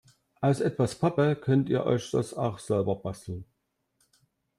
[0.41, 3.45] Aus etwas Pappe könnt ihr euch das auch selber basteln.